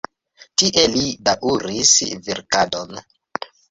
[0.61, 1.95] Tie li daŭris
[2.31, 3.09] verkadon.